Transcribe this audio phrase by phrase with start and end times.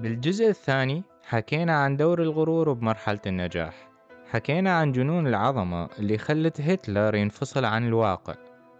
[0.00, 3.88] بالجزء الثاني حكينا عن دور الغرور بمرحلة النجاح.
[4.30, 8.34] حكينا عن جنون العظمة اللي خلت هتلر ينفصل عن الواقع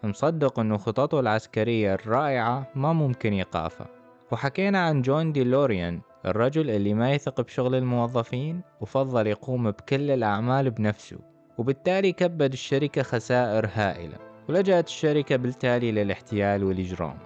[0.04, 3.86] مصدق إنه خططه العسكرية الرائعة ما ممكن يقافها.
[4.32, 10.70] وحكينا عن جون دي لوريان الرجل اللي ما يثق بشغل الموظفين وفضل يقوم بكل الأعمال
[10.70, 11.18] بنفسه
[11.58, 14.16] وبالتالي كبد الشركة خسائر هائلة
[14.48, 17.18] ولجأت الشركة بالتالي للاحتيال والإجرام.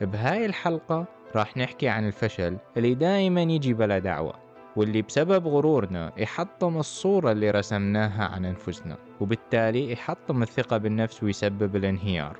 [0.00, 4.34] بهاي الحلقة راح نحكي عن الفشل اللي دائما يجي بلا دعوة
[4.76, 12.36] واللي بسبب غرورنا يحطم الصورة اللي رسمناها عن أنفسنا وبالتالي يحطم الثقة بالنفس ويسبب الانهيار.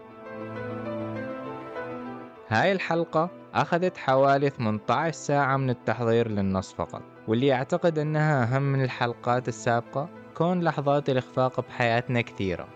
[2.48, 8.84] هاي الحلقة أخذت حوالي 18 ساعة من التحضير للنص فقط واللي أعتقد أنها أهم من
[8.84, 12.68] الحلقات السابقة كون لحظات الإخفاق بحياتنا كثيرة.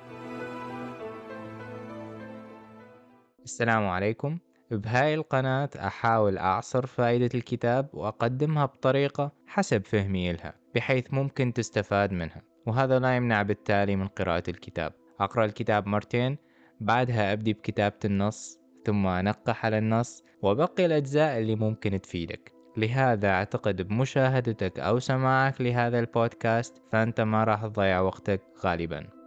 [3.44, 4.38] السلام عليكم.
[4.70, 12.42] بهاي القناة أحاول أعصر فائدة الكتاب وأقدمها بطريقة حسب فهمي إلها بحيث ممكن تستفاد منها.
[12.66, 14.92] وهذا لا يمنع بالتالي من قراءة الكتاب.
[15.20, 16.38] أقرأ الكتاب مرتين
[16.80, 22.52] بعدها أبدي بكتابة النص ثم أنقح على النص وبقي الأجزاء اللي ممكن تفيدك.
[22.76, 29.19] لهذا أعتقد بمشاهدتك أو سماعك لهذا البودكاست فأنت ما راح تضيع وقتك غالبا.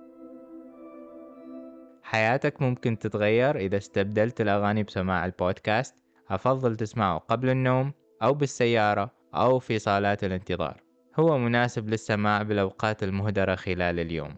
[2.14, 9.60] حياتك ممكن تتغير إذا استبدلت الأغاني بسماع البودكاست أفضل تسمعه قبل النوم أو بالسيارة أو
[9.60, 10.84] في صالات الانتظار.
[11.20, 14.36] هو مناسب للسماع بالأوقات المهدرة خلال اليوم.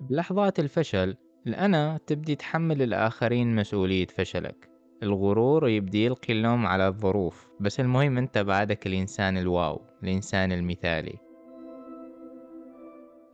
[0.00, 4.70] بلحظات الفشل الأنا تبدي تحمل الآخرين مسؤولية فشلك.
[5.02, 11.25] الغرور يبدي يلقي اللوم على الظروف بس المهم أنت بعدك الإنسان الواو الإنسان المثالي.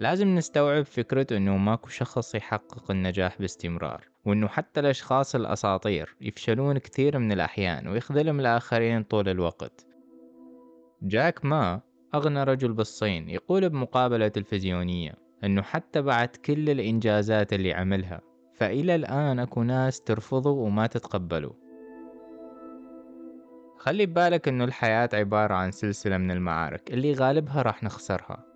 [0.03, 7.19] لازم نستوعب فكرة إنه ماكو شخص يحقق النجاح باستمرار وإنه حتى الأشخاص الأساطير يفشلون كثير
[7.19, 9.87] من الأحيان ويخذلهم الآخرين طول الوقت.
[11.03, 11.81] جاك ما
[12.15, 15.15] أغنى رجل بالصين يقول بمقابلة تلفزيونية
[15.45, 18.21] إنه حتى بعد كل الإنجازات اللي عملها
[18.55, 21.55] فإلى الآن أكو ناس ترفضه وما تتقبله.
[23.79, 28.52] خلي ببالك إنه الحياة عبارة عن سلسلة من المعارك اللي غالبها راح نخسرها.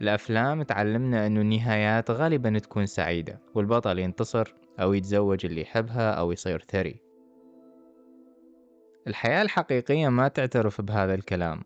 [0.00, 6.64] الأفلام تعلمنا انه النهايات غالبا تكون سعيدة والبطل ينتصر أو يتزوج اللي يحبها أو يصير
[6.68, 7.00] ثري.
[9.06, 11.62] الحياة الحقيقية ما تعترف بهذا الكلام.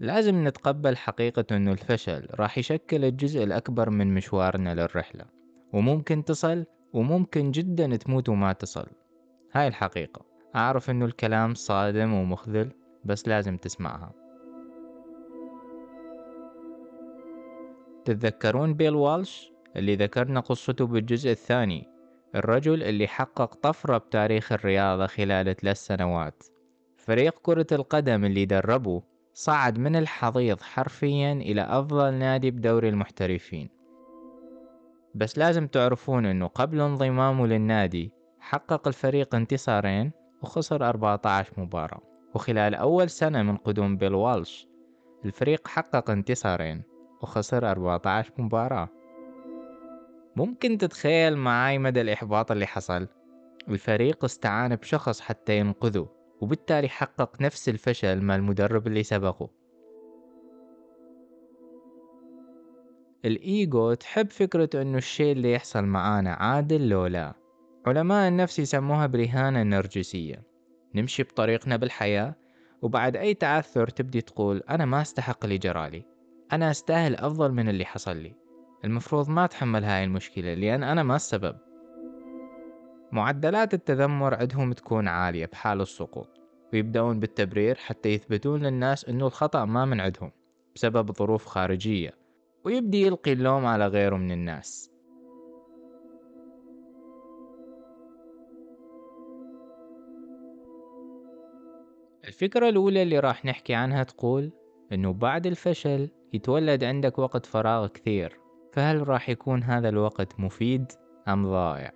[0.00, 5.24] لازم نتقبل حقيقة إنه الفشل راح يشكل الجزء الأكبر من مشوارنا للرحلة
[5.72, 8.86] وممكن تصل وممكن جدا تموت وما تصل.
[9.52, 10.26] هاي الحقيقة.
[10.56, 12.72] أعرف إنه الكلام صادم ومخذل
[13.04, 14.19] بس لازم تسمعها.
[18.04, 21.90] تتذكرون بيل والش اللي ذكرنا قصته بالجزء الثاني
[22.34, 26.42] الرجل اللي حقق طفرة بتاريخ الرياضة خلال ثلاث سنوات.
[26.96, 29.02] فريق كرة القدم اللي دربه
[29.34, 33.68] صعد من الحضيض حرفيا إلى أفضل نادي بدوري المحترفين.
[35.14, 40.12] بس لازم تعرفون أنه قبل انضمامه للنادي حقق الفريق انتصارين
[40.42, 42.00] وخسر 14 مباراة.
[42.34, 44.68] وخلال أول سنة من قدوم بيل والش
[45.24, 46.89] الفريق حقق انتصارين.
[47.22, 48.88] وخسر 14 مباراة.
[50.36, 53.08] ممكن تتخيل معاي مدى الإحباط اللي حصل.
[53.68, 56.08] الفريق استعان بشخص حتى ينقذه
[56.40, 59.50] وبالتالي حقق نفس الفشل مع المدرب اللي سبقه.
[63.24, 67.34] الإيجو تحب فكرة أنه الشيء اللي يحصل معانا عادل لو لا.
[67.86, 70.42] علماء النفس يسموها برهانة نرجسية.
[70.94, 72.34] نمشي بطريقنا بالحياة
[72.82, 76.09] وبعد أي تعثر تبدي تقول أنا ما أستحق اللي جرالي
[76.52, 78.34] أنا أستاهل أفضل من اللي حصل لي.
[78.84, 81.56] المفروض ما أتحمل هاي المشكلة لأن أنا ما السبب.
[83.12, 86.28] معدلات التذمر عندهم تكون عالية بحال السقوط.
[86.72, 90.30] ويبدأون بالتبرير حتى يثبتون للناس أنه الخطأ ما من عندهم
[90.74, 92.14] بسبب ظروف خارجية
[92.64, 94.90] ويبدي يلقي اللوم على غيره من الناس.
[102.24, 104.52] الفكرة الأولى اللي راح نحكي عنها تقول
[104.92, 108.38] أنه بعد الفشل يتولد عندك وقت فراغ كثير
[108.72, 110.92] فهل راح يكون هذا الوقت مفيد
[111.28, 111.92] أم ضائع؟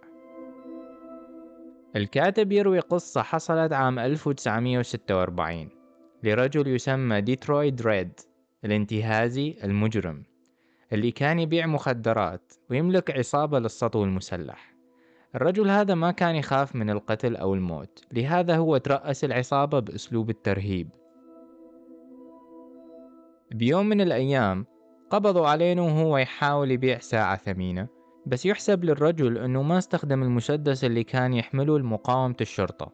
[1.97, 5.69] الكاتب يروي قصة حصلت عام 1946
[6.23, 8.21] لرجل يسمى ديترويت ريد
[8.65, 10.23] الانتهازي المجرم
[10.93, 14.75] اللي كان يبيع مخدرات ويملك عصابة للسطو المسلح
[15.35, 20.89] الرجل هذا ما كان يخاف من القتل أو الموت لهذا هو ترأس العصابة بأسلوب الترهيب
[23.51, 24.67] بيوم من الأيام
[25.11, 27.89] قبضوا عليه وهو يحاول يبيع ساعة ثمينة
[28.27, 32.93] بس يحسب للرجل أنه ما استخدم المسدس اللي كان يحمله لمقاومة الشرطة.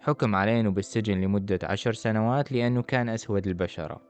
[0.00, 4.02] حكم عليه بالسجن لمدة عشر سنوات لأنه كان أسود البشرة.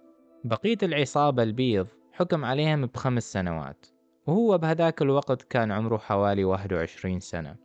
[0.45, 3.87] بقية العصابة البيض حكم عليهم بخمس سنوات
[4.27, 7.57] وهو بهذاك الوقت كان عمره حوالي 21 سنة.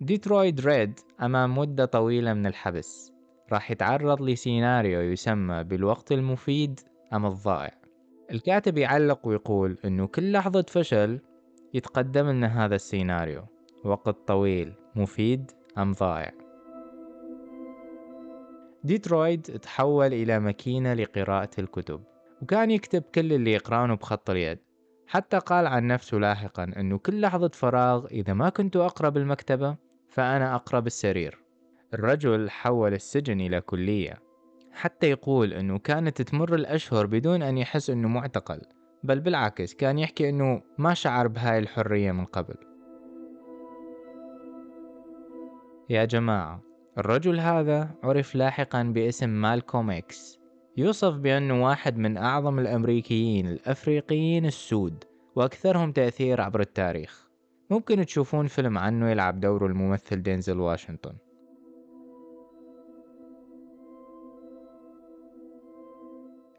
[0.00, 3.11] ديترويت ريد أمام مدة طويلة من الحبس.
[3.52, 6.80] راح يتعرض لسيناريو يسمى بالوقت المفيد
[7.12, 7.74] أم الضائع.
[8.30, 11.20] الكاتب يعلق ويقول إنه كل لحظة فشل
[11.74, 13.42] يتقدم لنا هذا السيناريو.
[13.84, 16.32] وقت طويل مفيد أم ضائع.
[18.84, 22.00] ديترويت تحول إلى ماكينة لقراءة الكتب
[22.42, 24.58] وكان يكتب كل اللي يقرانه بخط اليد.
[25.06, 29.76] حتى قال عن نفسه لاحقا أنه كل لحظة فراغ إذا ما كنت أقرأ بالمكتبة
[30.08, 31.41] فأنا أقرأ بالسرير.
[31.94, 34.18] الرجل حول السجن إلى كلية
[34.72, 38.60] حتى يقول أنه كانت تمر الأشهر بدون أن يحس أنه معتقل
[39.04, 42.54] بل بالعكس كان يحكي أنه ما شعر بهاي الحرية من قبل.
[45.90, 46.62] يا جماعة
[46.98, 50.38] الرجل هذا عرف لاحقا باسم مالكوم إكس
[50.76, 55.04] يوصف بأنه واحد من أعظم الأمريكيين الأفريقيين السود
[55.36, 57.28] وأكثرهم تأثير عبر التاريخ.
[57.70, 61.12] ممكن تشوفون فيلم عنه يلعب دور الممثل دينزل واشنطن.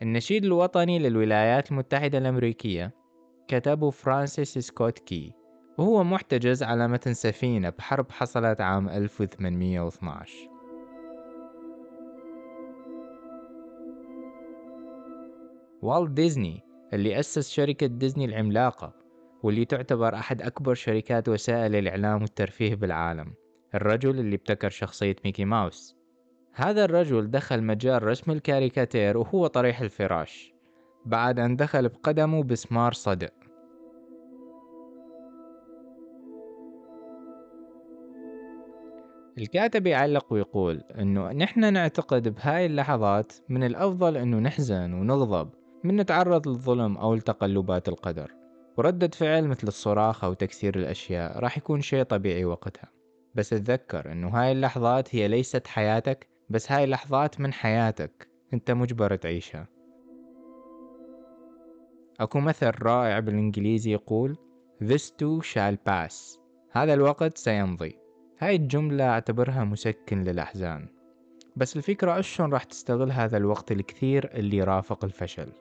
[0.03, 2.91] النشيد الوطني للولايات المتحدة الأمريكية
[3.47, 5.33] كتبه فرانسيس سكوت كي
[5.77, 10.33] وهو محتجز على متن سفينة بحرب حصلت عام 1812
[15.81, 16.63] والت ديزني
[16.93, 18.93] اللي أسس شركة ديزني العملاقة
[19.43, 23.33] واللي تعتبر أحد أكبر شركات وسائل الإعلام والترفيه بالعالم.
[23.75, 26.02] الرجل اللي ابتكر شخصية ميكي ماوس.
[26.55, 30.53] هذا الرجل دخل مجال رسم الكاريكاتير وهو طريح الفراش
[31.05, 33.33] بعد أن دخل بقدمه بسمار صدئ
[39.37, 45.49] الكاتب يعلق ويقول إنه نحن نعتقد بهاي اللحظات من الأفضل إنه نحزن ونغضب
[45.83, 48.31] من نتعرض للظلم أو لتقلبات القدر.
[48.77, 52.89] وردة فعل مثل الصراخ أو تكسير الأشياء راح يكون شيء طبيعي وقتها.
[53.35, 59.15] بس تذكر إنه هاي اللحظات هي ليست حياتك بس هاي لحظات من حياتك انت مجبر
[59.15, 59.67] تعيشها.
[62.19, 64.37] اكو مثل رائع بالانجليزي يقول
[64.83, 66.39] This too shall pass.
[66.71, 67.99] هذا الوقت سيمضي.
[68.39, 70.87] هاي الجملة أعتبرها مسكن للأحزان.
[71.55, 75.51] بس الفكرة أشون راح تستغل هذا الوقت الكثير اللي رافق الفشل.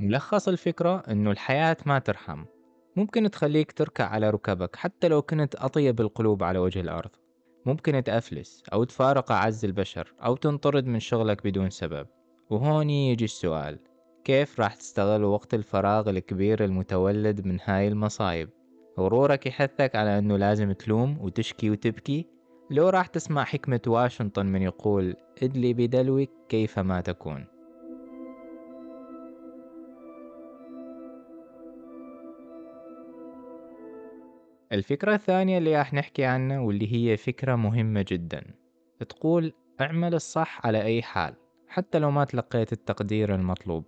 [0.00, 2.44] ملخص الفكرة إنه الحياة ما ترحم.
[2.96, 7.10] ممكن تخليك تركع على ركبك حتى لو كنت أطيب القلوب على وجه الأرض.
[7.66, 12.06] ممكن تأفلس أو تفارق أعز البشر أو تنطرد من شغلك بدون سبب.
[12.50, 13.78] وهوني يجي السؤال
[14.24, 18.48] كيف راح تستغل وقت الفراغ الكبير المتولد من هاي المصايب؟
[18.98, 22.26] غرورك يحثك على أنه لازم تلوم وتشكي وتبكي؟
[22.70, 27.46] لو راح تسمع حكمة واشنطن من يقول ادلي بدلوك كيفما تكون.
[34.72, 38.44] الفكرة الثانية اللي راح نحكي عنها واللي هي فكرة مهمة جدا.
[39.08, 41.34] تقول اعمل الصح على أي حال
[41.68, 43.84] حتى لو ما تلقيت التقدير المطلوب.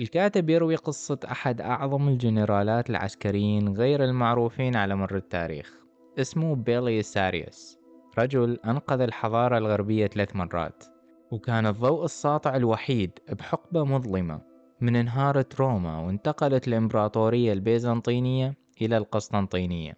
[0.00, 5.74] الكاتب يروي قصة أحد أعظم الجنرالات العسكريين غير المعروفين على مر التاريخ
[6.18, 7.78] اسمه بيلي ساريوس.
[8.18, 10.84] رجل أنقذ الحضارة الغربية ثلاث مرات
[11.30, 14.53] وكان الضوء الساطع الوحيد بحقبة مظلمة.
[14.84, 19.96] من انهارة روما وانتقلت الإمبراطورية البيزنطينية إلى القسطنطينية.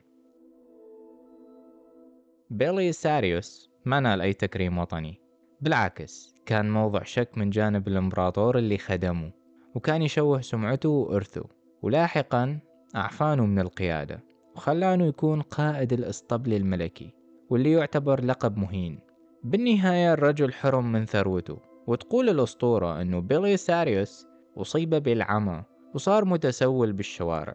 [2.50, 5.20] بيلي ساريوس ما نال أي تكريم وطني.
[5.60, 9.32] بالعكس كان موضع شك من جانب الإمبراطور اللي خدمه
[9.74, 11.44] وكان يشوه سمعته وإرثه.
[11.82, 12.58] ولاحقا
[12.96, 14.24] أعفانه من القيادة
[14.56, 17.14] وخلانه يكون قائد الإسطبل الملكي
[17.50, 18.98] واللي يعتبر لقب مهين.
[19.44, 24.26] بالنهاية الرجل حرم من ثروته وتقول الأسطورة أنه بيلي ساريوس
[24.56, 25.62] أصيب بالعمى
[25.94, 27.54] وصار متسول بالشوارع.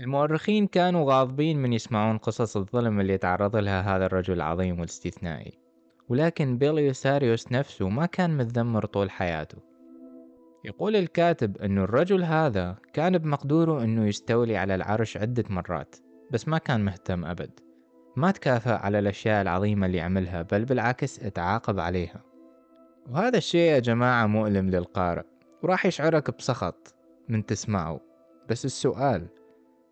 [0.00, 5.58] المؤرخين كانوا غاضبين من يسمعون قصص الظلم اللي تعرض لها هذا الرجل العظيم والاستثنائي
[6.08, 9.58] ولكن بيلي ساريوس نفسه ما كان متذمر طول حياته.
[10.64, 15.96] يقول الكاتب أنه الرجل هذا كان بمقدوره أنه يستولي على العرش عدة مرات
[16.30, 17.60] بس ما كان مهتم أبد.
[18.16, 22.31] ما تكافأ على الأشياء العظيمة اللي عملها بل بالعكس اتعاقب عليها.
[23.10, 25.22] وهذا الشيء يا جماعة مؤلم للقارئ
[25.62, 26.94] وراح يشعرك بسخط
[27.28, 28.00] من تسمعه.
[28.48, 29.28] بس السؤال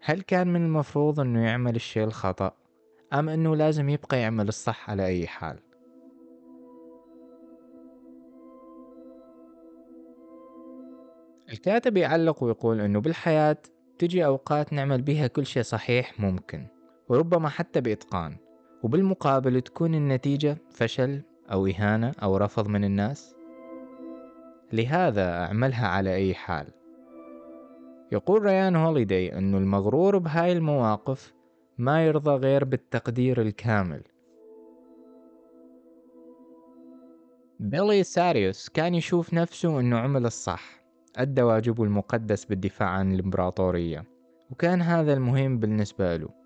[0.00, 2.52] هل كان من المفروض أنه يعمل الشيء الخطأ
[3.12, 5.58] أم أنه لازم يبقى يعمل الصح على أي حال؟
[11.52, 13.56] الكاتب يعلق ويقول أنه بالحياة
[13.98, 16.66] تجي أوقات نعمل بها كل شيء صحيح ممكن
[17.08, 18.36] وربما حتى بإتقان
[18.82, 23.34] وبالمقابل تكون النتيجة فشل أو إهانة أو رفض من الناس؟
[24.72, 26.66] لهذا أعملها على أي حال.
[28.12, 31.34] يقول ريان هوليدي أنه المغرور بهاي المواقف
[31.78, 34.02] ما يرضى غير بالتقدير الكامل.
[37.60, 40.80] بيلي ساريوس كان يشوف نفسه أنه عمل الصح
[41.16, 44.04] أدى واجبه المقدس بالدفاع عن الإمبراطورية
[44.50, 46.39] وكان هذا المهم بالنسبة له.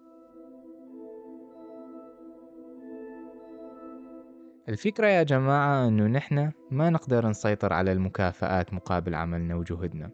[4.69, 10.11] الفكرة يا جماعة أنه نحن ما نقدر نسيطر على المكافآت مقابل عملنا وجهدنا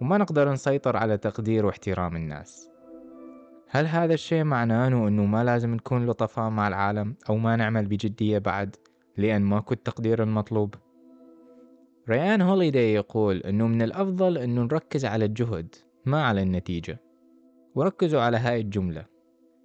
[0.00, 2.70] وما نقدر نسيطر على تقدير واحترام الناس.
[3.68, 8.38] هل هذا الشيء معناه أنه ما لازم نكون لطفاء مع العالم أو ما نعمل بجدية
[8.38, 8.76] بعد
[9.16, 10.74] لأن ماكو التقدير المطلوب؟
[12.08, 15.74] ريان هوليدي يقول أنه من الأفضل أنه نركز على الجهد
[16.06, 17.00] ما على النتيجة.
[17.74, 19.04] وركزوا على هاي الجملة.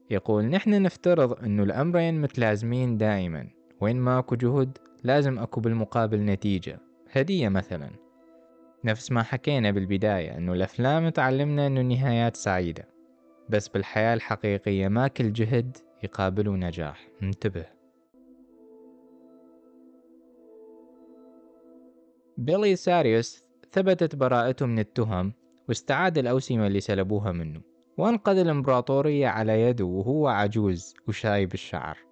[0.09, 3.54] يقول نحن نفترض أنه الأمرين متلازمين دائما.
[3.81, 6.79] وين ما أكو جهد لازم أكو بالمقابل نتيجة.
[7.11, 7.91] هدية مثلا.
[8.83, 12.87] نفس ما حكينا بالبداية أنه الأفلام تعلمنا أنه النهايات سعيدة.
[13.49, 17.07] بس بالحياة الحقيقية ما كل جهد يقابله نجاح.
[17.23, 17.65] انتبه.
[22.37, 25.33] بيلي ساريوس ثبتت براءته من التهم
[25.69, 27.61] واستعاد الأوسمة اللي سلبوها منه.
[27.97, 32.04] وأنقذ الإمبراطورية على يده وهو عجوز وشايب الشعر.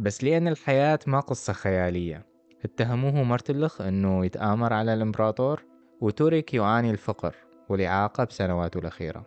[0.00, 2.26] بس لأن الحياة ما قصة خيالية.
[2.64, 5.64] اتهموه مرتلخ أنه يتآمر على الإمبراطور
[6.00, 7.34] وترك يعاني الفقر
[7.68, 9.26] والإعاقة بسنواته الأخيرة.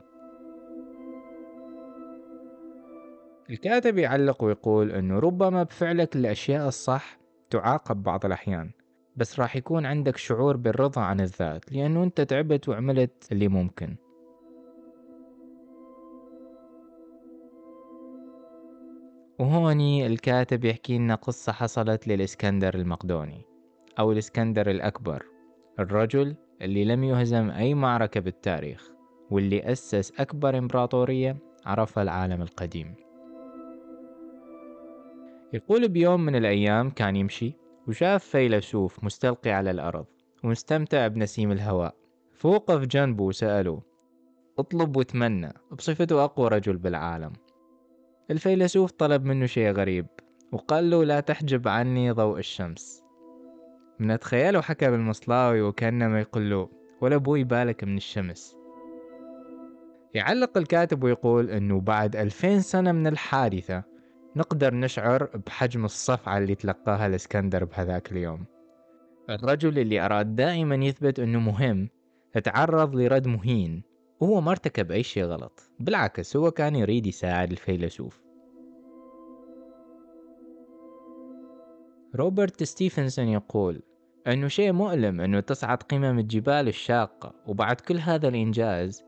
[3.50, 8.72] الكاتب يعلق ويقول أنه ربما بفعلك الأشياء الصح تعاقب بعض الأحيان
[9.16, 13.96] بس راح يكون عندك شعور بالرضا عن الذات لأنه أنت تعبت وعملت اللي ممكن.
[19.44, 23.46] وهوني الكاتب يحكي لنا قصة حصلت للإسكندر المقدوني
[24.00, 25.26] أو الإسكندر الأكبر
[25.80, 28.92] الرجل اللي لم يهزم أي معركة بالتاريخ
[29.32, 32.96] واللي أسس أكبر إمبراطورية عرفها العالم القديم.
[35.54, 37.54] يقول بيوم من الأيام كان يمشي
[37.88, 40.06] وشاف فيلسوف مستلقي على الأرض
[40.44, 41.96] ومستمتع بنسيم الهواء.
[42.34, 43.82] فوقف جنبه وسأله
[44.60, 47.34] اطلب وتمنى بصفته أقوى رجل بالعالم.
[48.32, 50.06] الفيلسوف طلب منه شيء غريب
[50.52, 53.04] وقال له لا تحجب عني ضوء الشمس.
[54.00, 56.70] من أتخيله حكى بالمصلاوي وكأنما يقول له
[57.02, 58.58] ولا بوي بالك من الشمس.
[60.14, 63.84] يعلق الكاتب ويقول أنه بعد ألفين سنة من الحادثة
[64.36, 68.46] نقدر نشعر بحجم الصفعة اللي تلقاها الإسكندر بهذاك اليوم.
[69.30, 71.90] الرجل اللي أراد دائما يثبت أنه مهم
[72.44, 73.84] تعرض لرد مهين.
[74.20, 78.24] وهو ما ارتكب أي شيء غلط بالعكس هو كان يريد يساعد الفيلسوف.
[82.16, 83.82] روبرت ستيفنسون يقول
[84.28, 89.04] أنه شيء مؤلم أنه تصعد قمم الجبال الشاقة وبعد كل هذا الإنجاز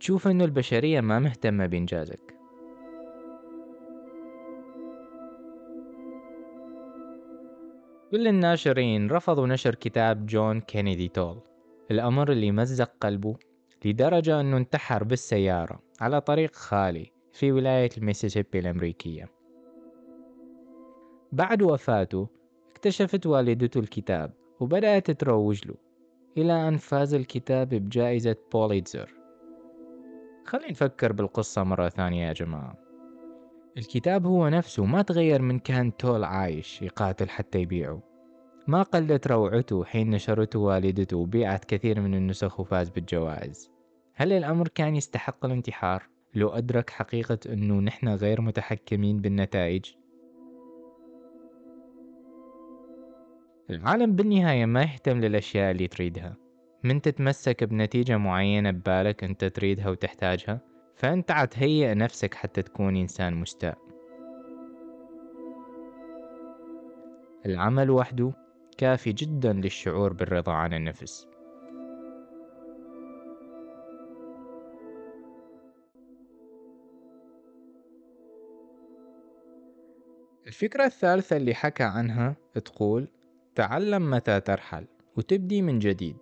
[0.00, 2.38] تشوف أنه البشرية ما مهتمة بإنجازك.
[8.10, 11.40] كل الناشرين رفضوا نشر كتاب جون كينيدي تول
[11.90, 13.36] الأمر اللي مزق قلبه
[13.84, 19.28] لدرجة أنه انتحر بالسيارة على طريق خالي في ولاية الميسيسيبي الأمريكية.
[21.32, 22.28] بعد وفاته
[22.70, 25.74] اكتشفت والدته الكتاب وبدأت تروج له
[26.36, 29.14] إلى أن فاز الكتاب بجائزة بوليتزر.
[30.46, 32.76] خلينا نفكر بالقصة مرة ثانية يا جماعة.
[33.78, 38.07] الكتاب هو نفسه ما تغير من كان تول عايش يقاتل حتى يبيعه.
[38.68, 43.70] ما قلت روعته حين نشرته والدته وبيعت كثير من النسخ وفاز بالجوائز.
[44.14, 49.84] هل الأمر كان يستحق الانتحار؟ لو أدرك حقيقة أنه نحن غير متحكمين بالنتائج؟
[53.70, 56.36] العالم بالنهاية ما يهتم للأشياء اللي تريدها.
[56.84, 60.60] من تتمسك بنتيجة معينة ببالك أنت تريدها وتحتاجها
[60.96, 63.78] فأنت عتهيئ نفسك حتى تكون إنسان مستاء.
[67.46, 68.47] العمل وحده
[68.78, 71.28] كافي جدا للشعور بالرضا عن النفس.
[80.46, 83.08] الفكرة الثالثة اللي حكى عنها تقول
[83.54, 86.16] تعلم متى ترحل وتبدي من جديد.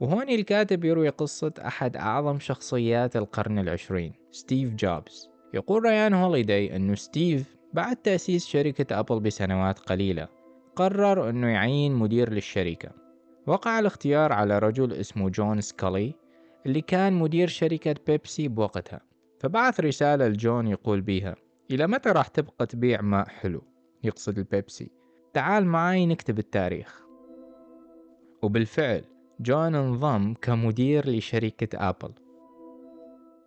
[0.00, 5.30] وهون الكاتب يروي قصة أحد أعظم شخصيات القرن العشرين ستيف جوبز.
[5.54, 10.28] يقول ريان هوليداي أنه ستيف بعد تأسيس شركة أبل بسنوات قليلة
[10.76, 12.90] قرر أنه يعين مدير للشركة.
[13.46, 16.14] وقع الاختيار على رجل اسمه جون سكالي
[16.66, 19.00] اللي كان مدير شركة بيبسي بوقتها.
[19.40, 21.34] فبعث رسالة لجون يقول بيها
[21.70, 23.62] إلى متى راح تبقى تبيع ماء حلو؟
[24.04, 24.90] يقصد البيبسي.
[25.32, 27.02] تعال معاي نكتب التاريخ.
[28.42, 29.04] وبالفعل
[29.40, 32.12] جون انضم كمدير لشركة أبل.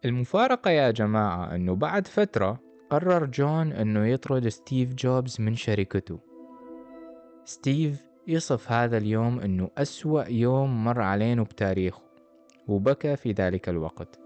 [0.05, 6.19] المفارقة يا جماعة أنه بعد فترة قرر جون أنه يطرد ستيف جوبز من شركته.
[7.45, 12.01] ستيف يصف هذا اليوم أنه أسوأ يوم مر علينا بتاريخه
[12.67, 14.19] وبكى في ذلك الوقت.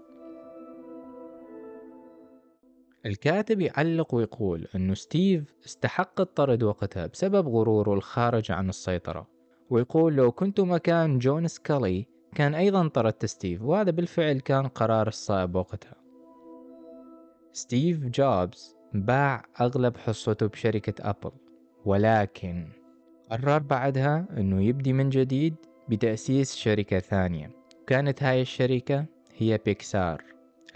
[3.06, 9.26] الكاتب يعلق ويقول أنه ستيف استحق الطرد وقتها بسبب غروره الخارج عن السيطرة
[9.70, 15.54] ويقول لو كنت مكان جون سكالي كان أيضا طردت ستيف وهذا بالفعل كان قرار الصائب
[15.54, 15.99] وقتها.
[17.52, 21.32] ستيف جوبز باع أغلب حصته بشركة أبل
[21.84, 22.68] ولكن
[23.30, 25.54] قرر بعدها أنه يبدي من جديد
[25.88, 27.50] بتأسيس شركة ثانية.
[27.86, 30.24] كانت هاي الشركة هي بيكسار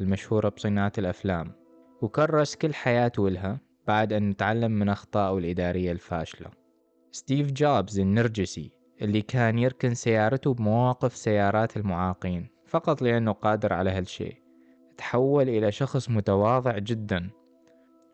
[0.01, 1.53] المشهورة بصناعة الأفلام
[2.03, 6.51] وكرس كل حياته لها بعد أن تعلم من أخطائه الإدارية الفاشلة.
[7.13, 8.71] ستيف جوبز النرجسي
[9.03, 14.44] اللي كان يركن سيارته بمواقف سيارات المعاقين فقط لأنه قادر على هالشيء.
[14.97, 17.31] تحول إلى شخص متواضع جدا.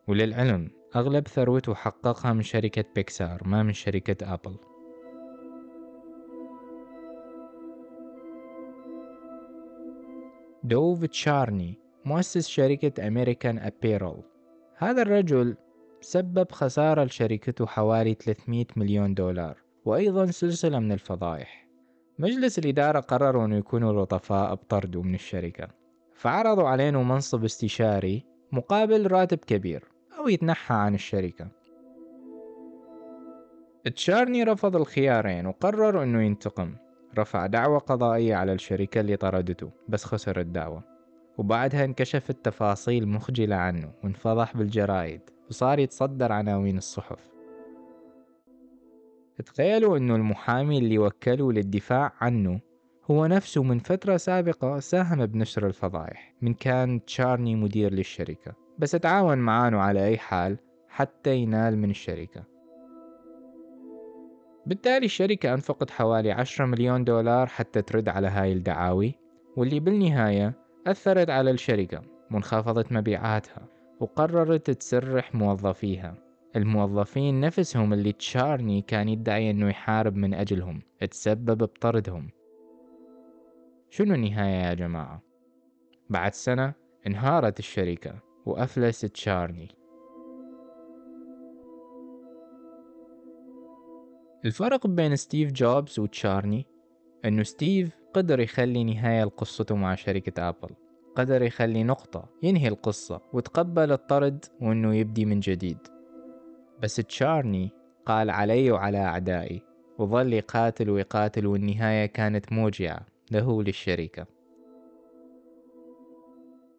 [0.09, 4.57] وللعلم أغلب ثروته حققها من شركة بيكسار ما من شركة أبل.
[10.65, 14.23] دوف تشارني مؤسس شركة أمريكان أبيرل
[14.77, 15.57] هذا الرجل
[16.01, 21.69] سبب خسارة لشركته حوالي 300 مليون دولار وأيضا سلسلة من الفضائح.
[22.19, 25.80] مجلس الإدارة قرروا أن يكونوا لطفاء بطرده من الشركة.
[26.21, 29.85] فعرضوا علينا منصب استشاري مقابل راتب كبير
[30.19, 31.49] أو يتنحى عن الشركة.
[33.97, 36.75] تشارني رفض الخيارين وقرر أنه ينتقم.
[37.19, 40.83] رفع دعوة قضائية على الشركة اللي طردته بس خسر الدعوة.
[41.39, 47.31] وبعدها انكشفت تفاصيل مخجلة عنه وانفضح بالجرايد وصار يتصدر عناوين الصحف.
[49.47, 52.61] تخيلوا إنه المحامي اللي وكله للدفاع عنه
[53.11, 59.39] هو نفسه من فترة سابقة ساهم بنشر الفضائح من كان تشارني مدير للشركة بس تعاون
[59.39, 62.45] معانه على أي حال حتى ينال من الشركة.
[64.67, 69.15] بالتالي الشركة أنفقت حوالي عشرة مليون دولار حتى ترد على هاي الدعاوي
[69.57, 70.55] واللي بالنهاية
[70.87, 73.69] أثرت على الشركة وانخفضت مبيعاتها
[74.01, 76.15] وقررت تسرح موظفيها.
[76.57, 82.40] الموظفين نفسهم اللي تشارني كان يدعي إنه يحارب من أجلهم تسبب بطردهم.
[83.91, 85.23] شنو النهاية يا جماعة؟
[86.11, 86.75] بعد سنة
[87.07, 88.15] انهارت الشركة
[88.47, 89.69] وأفلس تشارني
[94.45, 96.67] الفرق بين ستيف جوبز وتشارني
[97.25, 100.71] إنه ستيف قدر يخلي نهاية لقصته مع شركة آبل.
[101.17, 105.79] قدر يخلي نقطة ينهي القصة وتقبل الطرد وإنه يبدي من جديد.
[106.83, 107.71] بس تشارني
[108.07, 109.63] قال علي وعلى أعدائي
[109.99, 113.07] وظل يقاتل ويقاتل والنهاية كانت موجعة.
[113.31, 114.27] له وللشركة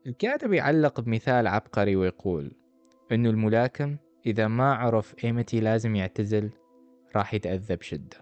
[0.08, 2.52] الكاتب يعلق بمثال عبقري ويقول
[3.12, 6.50] إنه الملاكم إذا ما عرف إيمتي لازم يعتزل
[7.16, 8.18] راح يتأذى بشدة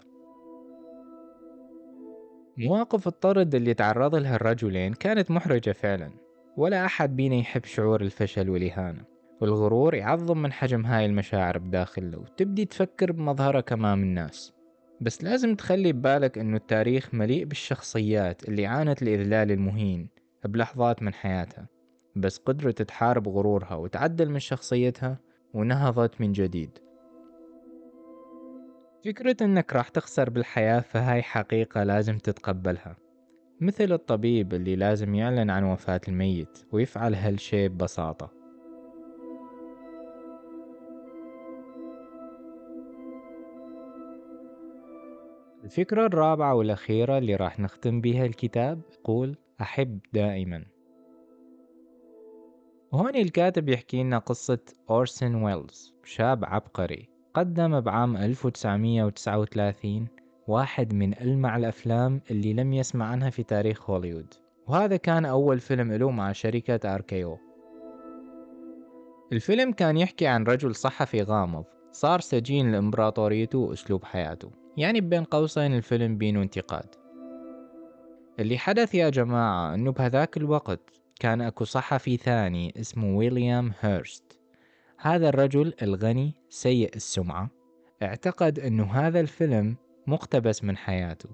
[2.58, 6.10] مواقف الطرد اللي تعرض لها الرجلين كانت محرجة فعلا
[6.56, 9.04] ولا أحد بينا يحب شعور الفشل والإهانة.
[9.40, 14.52] والغرور يعظم من حجم هاي المشاعر بداخله وتبدي تفكر بمظهرك أمام الناس
[15.00, 20.08] بس لازم تخلي ببالك أنه التاريخ مليء بالشخصيات اللي عانت الإذلال المهين
[20.44, 21.66] بلحظات من حياتها.
[22.16, 25.18] بس قدرت تحارب غرورها وتعدل من شخصيتها
[25.54, 26.78] ونهضت من جديد.
[29.04, 32.96] فكرة إنك راح تخسر بالحياة فهاي حقيقة لازم تتقبلها.
[33.60, 38.39] مثل الطبيب اللي لازم يعلن عن وفاة الميت ويفعل هالشي ببساطة.
[45.70, 50.64] الفكرة الرابعة والأخيرة اللي راح نختم بها الكتاب يقول أحب دائما.
[52.92, 54.58] وهون الكاتب يحكي لنا قصة
[54.90, 60.08] أورسن ويلز شاب عبقري قدم بعام 1939
[60.48, 64.34] واحد من ألمع الأفلام اللي لم يسمع عنها في تاريخ هوليوود.
[64.66, 67.38] وهذا كان أول فيلم له مع شركة أركيو
[69.32, 74.59] الفيلم كان يحكي عن رجل صحفي غامض صار سجين لإمبراطوريته وأسلوب حياته.
[74.80, 76.86] يعني بين قوسين الفيلم بينه انتقاد.
[78.38, 80.80] اللي حدث يا جماعة إنه بهذاك الوقت
[81.20, 84.38] كان أكو صحفي ثاني اسمه ويليام هيرست.
[84.98, 87.50] هذا الرجل الغني سيء السمعة
[88.02, 91.28] اعتقد أنه هذا الفيلم مقتبس من حياته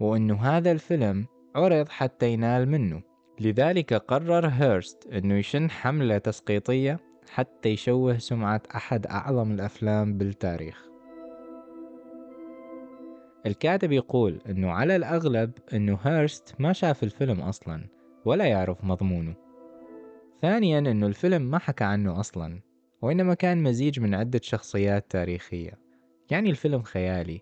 [0.00, 3.02] وأنه هذا الفيلم عرض حتى ينال منه.
[3.40, 10.87] لذلك قرر هيرست أنه يشن حملة تسقيطية حتى يشوه سمعة أحد أعظم الأفلام بالتاريخ.
[13.46, 17.84] الكاتب يقول أنه على الأغلب أنه هيرست ما شاف الفيلم أصلا
[18.24, 19.34] ولا يعرف مضمونه.
[20.42, 22.60] ثانيا أنه الفيلم ما حكى عنه أصلا
[23.02, 25.72] وإنما كان مزيج من عدة شخصيات تاريخية
[26.30, 27.40] يعني الفيلم خيالي.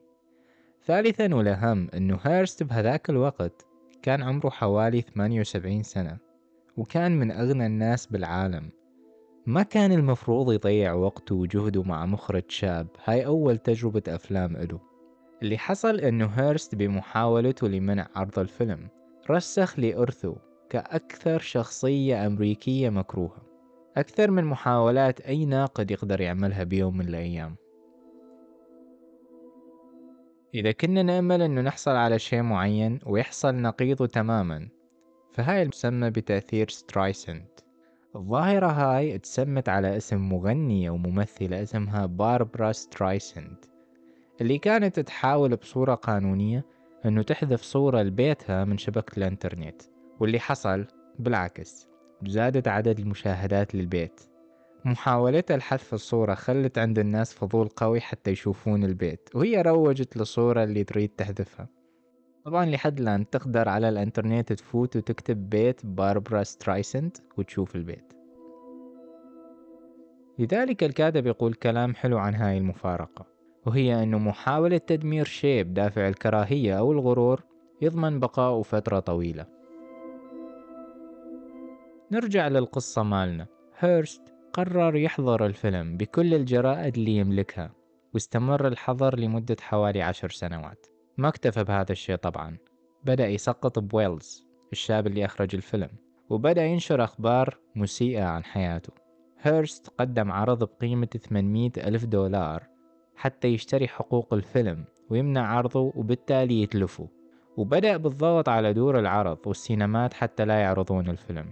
[0.84, 3.66] ثالثا والأهم أنه هيرست بهذاك الوقت
[4.02, 6.18] كان عمره حوالي 78 سنة
[6.76, 8.70] وكان من أغنى الناس بالعالم.
[9.46, 14.95] ما كان المفروض يضيع وقته وجهده مع مخرج شاب هاي أول تجربة أفلام إله.
[15.46, 18.88] اللي حصل أنه هيرست بمحاولته لمنع عرض الفيلم
[19.30, 20.36] رسخ لإرثه
[20.70, 23.42] كأكثر شخصية أمريكية مكروهة.
[23.96, 27.56] أكثر من محاولات أي ناقد يقدر يعملها بيوم من الأيام.
[30.54, 34.68] إذا كنا نأمل أنه نحصل على شيء معين ويحصل نقيضه تماما
[35.32, 37.60] فهاي المسمى بتأثير سترايسنت.
[38.16, 43.75] الظاهرة هاي تسمت على اسم مغنية وممثلة اسمها باربرا سترايسنت.
[44.40, 46.64] اللي كانت تحاول بصورة قانونية
[47.04, 49.82] أنه تحذف صورة لبيتها من شبكة الإنترنت
[50.20, 50.86] واللي حصل
[51.18, 51.88] بالعكس
[52.26, 54.20] زادت عدد المشاهدات للبيت.
[54.84, 60.84] محاولتها لحذف الصورة خلت عند الناس فضول قوي حتى يشوفون البيت وهي روجت للصورة اللي
[60.84, 61.68] تريد تحذفها.
[62.44, 68.12] طبعا لحد الآن تقدر على الإنترنت تفوت وتكتب بيت باربرا سترايسنت وتشوف البيت.
[70.38, 73.35] لذلك الكاتب يقول كلام حلو عن هاي المفارقة.
[73.66, 77.42] وهي أنه محاولة تدمير شيء بدافع الكراهية أو الغرور
[77.82, 79.46] يضمن بقاؤه فترة طويلة.
[82.12, 83.46] نرجع للقصة مالنا.
[83.78, 87.72] هيرست قرر يحضر الفيلم بكل الجرائد اللي يملكها
[88.14, 90.86] واستمر الحظر لمدة حوالي عشر سنوات.
[91.16, 92.56] ما اكتفى بهذا الشيء طبعا.
[93.04, 95.90] بدأ يسقط بويلز الشاب اللي أخرج الفيلم
[96.30, 98.92] وبدأ ينشر أخبار مسيئة عن حياته.
[99.40, 102.75] هيرست قدم عرض بقيمة 800 ألف دولار
[103.16, 107.08] حتى يشتري حقوق الفيلم ويمنع عرضه وبالتالي يتلفه.
[107.56, 111.50] وبدأ بالضغط على دور العرض والسينمات حتى لا يعرضون الفيلم.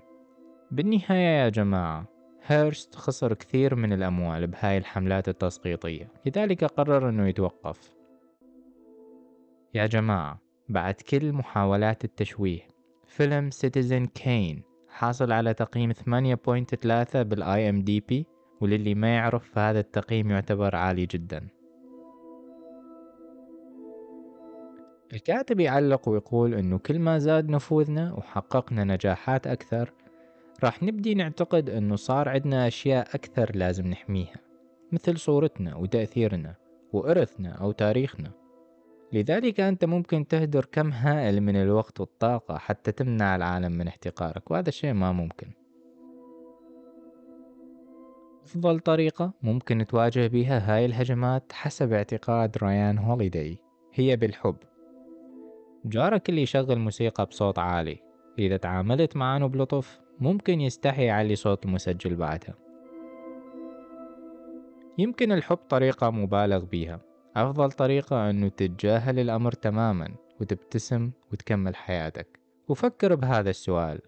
[0.71, 2.07] بالنهاية يا جماعة
[2.47, 6.09] هيرست خسر كثير من الأموال بهاي الحملات التسقيطية.
[6.27, 7.95] لذلك قرر أنه يتوقف.
[9.75, 12.61] يا جماعة بعد كل محاولات التشويه
[13.07, 18.27] فيلم Citizen Kane حاصل على تقييم 8.3 بال IMDb
[18.61, 21.49] وللي ما يعرف فهذا التقييم يعتبر عالي جدا.
[25.15, 29.93] الكاتب يعلق ويقول إنه كل ما زاد نفوذنا وحققنا نجاحات أكثر
[30.65, 34.37] راح نبدي نعتقد إنه صار عندنا أشياء أكثر لازم نحميها
[34.93, 36.55] مثل صورتنا وتأثيرنا
[36.93, 38.31] وإرثنا أو تاريخنا.
[39.13, 44.71] لذلك أنت ممكن تهدر كم هائل من الوقت والطاقة حتى تمنع العالم من احتقارك وهذا
[44.71, 45.51] شيء ما ممكن.
[48.45, 53.59] أفضل طريقة ممكن تواجه بها هاي الهجمات حسب اعتقاد ريان هوليداي
[53.93, 54.57] هي بالحب.
[55.85, 57.99] جارك اللي يشغل موسيقى بصوت عالي.
[58.39, 62.55] إذا تعاملت معه بلطف ممكن يستحي يعلي صوت المسجل بعدها.
[64.99, 67.01] يمكن الحب طريقة مبالغ بيها.
[67.37, 70.09] أفضل طريقة أنه تتجاهل الأمر تماما
[70.41, 72.41] وتبتسم وتكمل حياتك.
[72.69, 74.01] وفكر بهذا السؤال.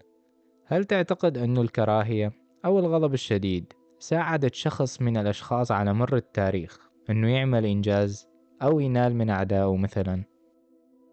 [0.65, 2.31] هل تعتقد أنه الكراهية
[2.65, 8.27] أو الغضب الشديد ساعدت شخص من الأشخاص على مر التاريخ أنه يعمل إنجاز
[8.61, 10.36] أو ينال من أعدائه مثلا؟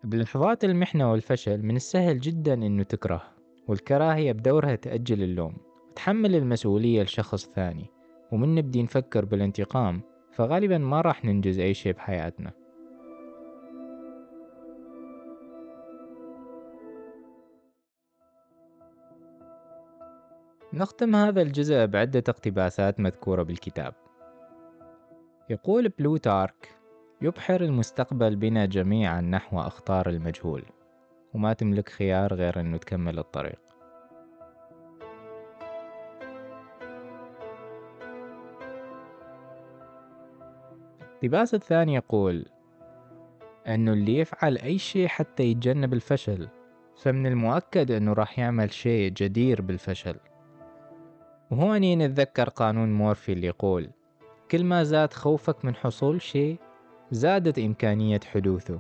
[0.05, 3.23] بلحظات المحنة والفشل من السهل جدا أنه تكره
[3.69, 5.57] والكراهية بدورها تأجل اللوم
[5.91, 7.91] وتحمل المسؤولية لشخص ثاني.
[8.33, 12.53] ومن نبدي نفكر بالانتقام فغالبا ما راح ننجز أي شيء بحياتنا.
[20.73, 23.95] نختم هذا الجزء بعدة اقتباسات مذكورة بالكتاب.
[25.51, 26.84] يقول بلوتارك
[27.25, 30.63] يبحر المستقبل بنا جميعا نحو أخطار المجهول
[31.35, 33.59] وما تملك خيار غير أنه تكمل الطريق.
[41.01, 42.47] الاقتباس الثاني يقول
[43.67, 46.49] أنه اللي يفعل أي شيء حتى يتجنب الفشل
[46.97, 50.17] فمن المؤكد أنه راح يعمل شيء جدير بالفشل.
[51.51, 53.91] وهون نتذكر قانون مورفي اللي يقول
[54.51, 56.59] كل ما زاد خوفك من حصول شيء
[57.11, 58.79] زادت إمكانية حدوثه.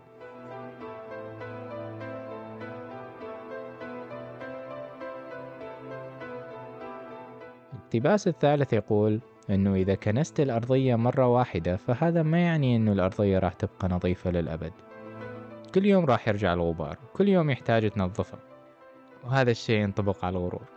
[7.72, 13.52] الاقتباس الثالث يقول أنه إذا كنست الأرضية مرة واحدة فهذا ما يعني أنه الأرضية راح
[13.52, 14.72] تبقى نظيفة للأبد.
[15.74, 18.38] كل يوم راح يرجع الغبار كل يوم يحتاج تنظفه.
[19.24, 20.73] وهذا الشيء ينطبق على الغرور.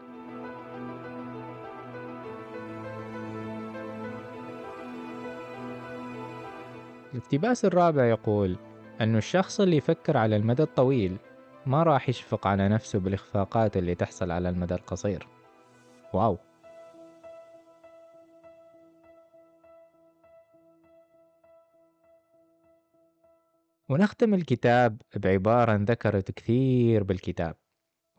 [7.18, 8.58] الاقتباس الرابع يقول
[9.02, 11.18] أن الشخص اللي يفكر على المدى الطويل
[11.66, 15.28] ما راح يشفق على نفسه بالإخفاقات اللي تحصل على المدى القصير.
[16.14, 16.38] واو.
[23.90, 27.56] ونختم الكتاب بعبارة ذكرت كثير بالكتاب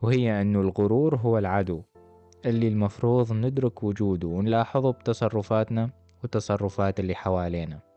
[0.01, 1.83] وهي أنه الغرور هو العدو
[2.45, 5.89] اللي المفروض ندرك وجوده ونلاحظه بتصرفاتنا
[6.23, 7.88] وتصرفات اللي حوالينا.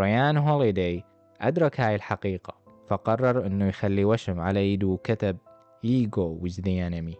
[0.00, 1.04] ريان هوليداي
[1.40, 2.54] أدرك هاي الحقيقة
[2.88, 5.36] فقرر أنه يخلي وشم على ايده وكتب
[5.86, 7.16] Ego with the enemy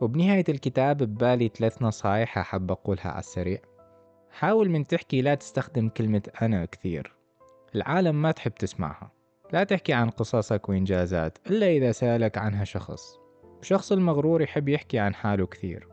[0.00, 3.58] وبنهاية الكتاب ببالي ثلاث نصايح أحب أقولها على السريع.
[4.30, 7.14] حاول من تحكي لا تستخدم كلمة أنا كثير.
[7.74, 9.12] العالم ما تحب تسمعها.
[9.52, 13.27] لا تحكي عن قصصك وإنجازات إلا إذا سألك عنها شخص.
[13.60, 15.88] الشخص المغرور يحب يحكي عن حاله كثير.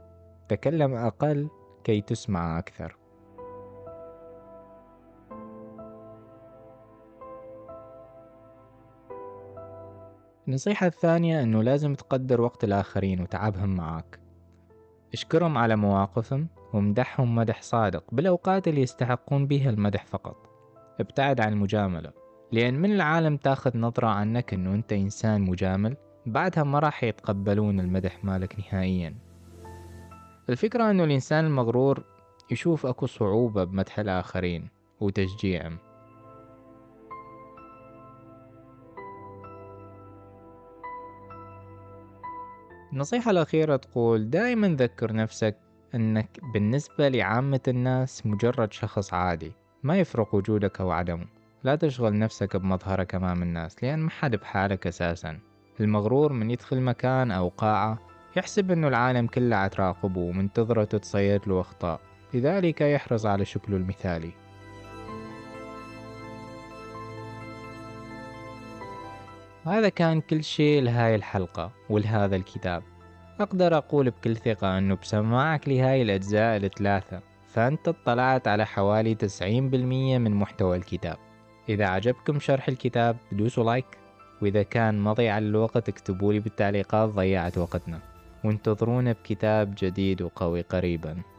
[0.49, 1.49] تكلم أقل
[1.83, 2.97] كي تسمع أكثر.
[10.47, 14.19] النصيحة الثانية أنه لازم تقدر وقت الآخرين وتعبهم معاك
[15.13, 20.55] اشكرهم على مواقفهم ومدحهم مدح صادق بالأوقات اللي يستحقون بها المدح فقط.
[20.99, 22.11] ابتعد عن المجاملة
[22.51, 28.23] لأن من العالم تاخذ نظرة عنك أنه أنت إنسان مجامل بعدها ما راح يتقبلون المدح
[28.23, 29.15] مالك نهائيا.
[30.49, 32.03] الفكرة أنه الإنسان المغرور
[32.51, 35.77] يشوف أكو صعوبة بمدح الآخرين وتشجيعهم.
[42.93, 45.57] النصيحة الأخيرة تقول دائما ذكر نفسك
[45.95, 49.51] أنك بالنسبة لعامة الناس مجرد شخص عادي
[49.83, 51.25] ما يفرق وجودك أو عدمه.
[51.63, 55.39] لا تشغل نفسك بمظهرك أمام الناس لأن ما حد بحالك أساسا.
[55.79, 57.99] المغرور من يدخل مكان أو قاعة
[58.37, 61.99] يحسب أنه العالم كله عتراقبه ومنتظرة تتصيد له أخطاء.
[62.33, 64.31] لذلك يحرص على شكله المثالي.
[69.65, 72.83] وهذا كان كل شيء لهاي الحلقة ولهذا الكتاب.
[73.39, 80.31] أقدر أقول بكل ثقة أنه بسماعك لهاي الأجزاء الثلاثة فأنت اطلعت على حوالي 90% من
[80.31, 81.17] محتوى الكتاب.
[81.69, 84.04] إذا عجبكم شرح الكتاب دوسوا لايك.
[84.41, 87.99] وإذا كان مضيع الوقت اكتبولي بالتعليقات ضيعت وقتنا.
[88.43, 91.34] وانتظرونا بكتاب جديد وقوي قريباً.